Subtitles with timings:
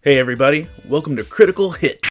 [0.00, 2.06] Hey, everybody, welcome to Critical Hit.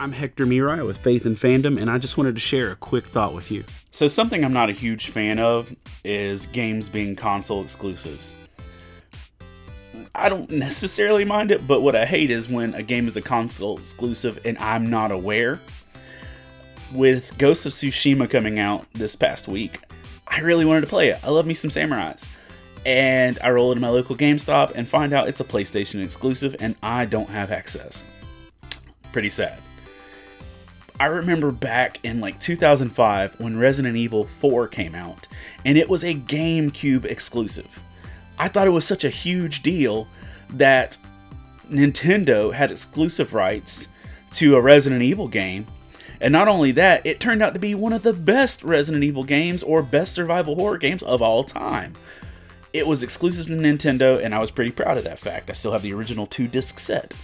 [0.00, 3.04] I'm Hector Mirai with Faith and Fandom, and I just wanted to share a quick
[3.04, 3.62] thought with you.
[3.92, 8.34] So, something I'm not a huge fan of is games being console exclusives.
[10.12, 13.22] I don't necessarily mind it, but what I hate is when a game is a
[13.22, 15.60] console exclusive and I'm not aware.
[16.92, 19.78] With Ghost of Tsushima coming out this past week,
[20.26, 21.20] I really wanted to play it.
[21.22, 22.28] I love me some samurais.
[22.86, 26.76] And I roll into my local GameStop and find out it's a PlayStation exclusive and
[26.82, 28.04] I don't have access.
[29.12, 29.58] Pretty sad.
[31.00, 35.26] I remember back in like 2005 when Resident Evil 4 came out,
[35.64, 37.80] and it was a GameCube exclusive.
[38.38, 40.08] I thought it was such a huge deal
[40.50, 40.98] that
[41.70, 43.88] Nintendo had exclusive rights
[44.32, 45.66] to a Resident Evil game.
[46.20, 49.24] And not only that, it turned out to be one of the best Resident Evil
[49.24, 51.94] games or best survival horror games of all time.
[52.72, 55.50] It was exclusive to Nintendo, and I was pretty proud of that fact.
[55.50, 57.14] I still have the original two disc set.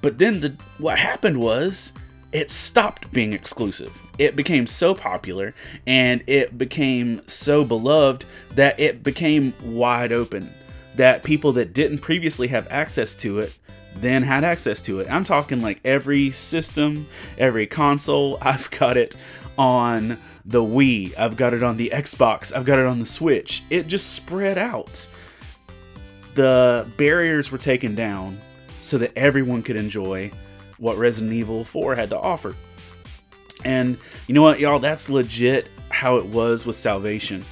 [0.00, 1.92] But then the, what happened was
[2.32, 4.00] it stopped being exclusive.
[4.18, 5.54] It became so popular
[5.86, 10.52] and it became so beloved that it became wide open.
[10.96, 13.56] That people that didn't previously have access to it
[13.96, 15.10] then had access to it.
[15.10, 17.06] I'm talking like every system,
[17.38, 18.38] every console.
[18.42, 19.16] I've got it
[19.58, 23.62] on the Wii, I've got it on the Xbox, I've got it on the Switch.
[23.70, 25.06] It just spread out.
[26.34, 28.38] The barriers were taken down
[28.80, 30.30] so that everyone could enjoy
[30.78, 32.54] what Resident Evil 4 had to offer.
[33.64, 34.78] And you know what, y'all?
[34.78, 37.44] That's legit how it was with Salvation.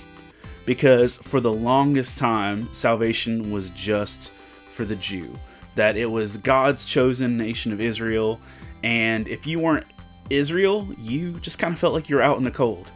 [0.65, 5.35] Because for the longest time, Salvation was just for the Jew.
[5.75, 8.41] That it was God's chosen nation of Israel.
[8.83, 9.87] And if you weren't
[10.31, 12.87] Israel, you just kind of felt like you're out in the cold.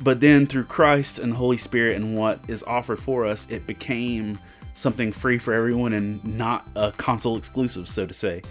[0.00, 3.66] But then through Christ and the Holy Spirit and what is offered for us, it
[3.66, 4.38] became
[4.74, 8.42] something free for everyone and not a console exclusive, so to say.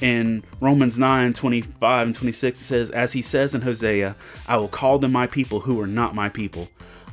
[0.00, 4.14] In Romans 9 25 and 26, it says, As he says in Hosea,
[4.46, 6.68] I will call them my people who are not my people.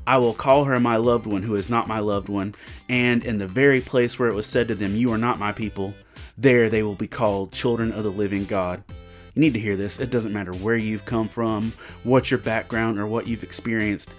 [0.06, 2.56] I will call her my loved one who is not my loved one.
[2.90, 5.54] And in the very place where it was said to them, You are not my
[5.54, 5.94] people,
[6.38, 8.84] there they will be called children of the living God.
[9.36, 10.00] You need to hear this.
[10.00, 11.74] It doesn't matter where you've come from,
[12.04, 14.14] what your background, or what you've experienced.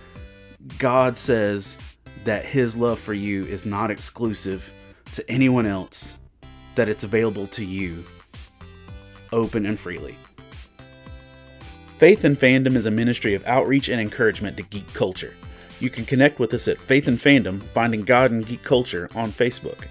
[0.79, 1.79] God says
[2.25, 4.71] that His love for you is not exclusive
[5.13, 6.19] to anyone else,
[6.75, 8.05] that it's available to you
[9.33, 10.17] open and freely.
[11.99, 15.35] Faith and Fandom is a ministry of outreach and encouragement to geek culture.
[15.81, 19.31] You can connect with us at Faith and Fandom, Finding God in Geek Culture on
[19.31, 19.87] Facebook.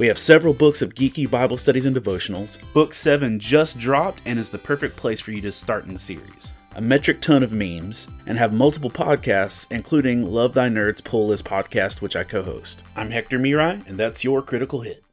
[0.00, 2.56] We have several books of geeky Bible studies and devotionals.
[2.72, 5.98] Book 7 just dropped and is the perfect place for you to start in the
[5.98, 6.54] series.
[6.76, 11.44] A metric ton of memes, and have multiple podcasts, including Love Thy Nerd's Pull List
[11.44, 12.82] podcast, which I co host.
[12.96, 15.04] I'm Hector Mirai, and that's your critical hit.